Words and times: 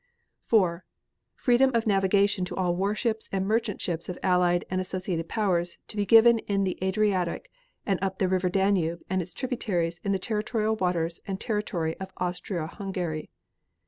4. 0.47 0.83
Freedom 1.35 1.69
of 1.75 1.85
navigation 1.85 2.43
to 2.45 2.55
all 2.55 2.75
warships 2.75 3.29
and 3.31 3.45
merchant 3.45 3.79
ships 3.79 4.09
of 4.09 4.17
Allied 4.23 4.65
and 4.67 4.81
associated 4.81 5.29
Powers 5.29 5.77
to 5.89 5.95
be 5.95 6.07
given 6.07 6.39
in 6.49 6.63
the 6.63 6.75
Adriatic 6.83 7.51
and 7.85 7.99
up 8.01 8.17
the 8.17 8.27
River 8.27 8.49
Danube 8.49 9.03
and 9.11 9.21
its 9.21 9.31
tributaries 9.35 10.01
in 10.03 10.11
the 10.11 10.17
territorial 10.17 10.75
waters 10.75 11.21
and 11.27 11.39
territory 11.39 11.95
of 11.99 12.13
Austria 12.17 12.65
Hungary. 12.65 13.29